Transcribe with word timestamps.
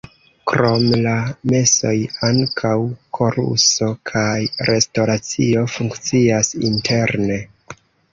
Krom 0.51 0.83
la 1.07 1.11
mesoj 1.49 1.91
ankaŭ 2.27 2.71
koruso 3.17 3.89
kaj 4.11 4.31
restoracio 4.71 5.67
funkcias 5.75 6.51
interne. 6.71 7.39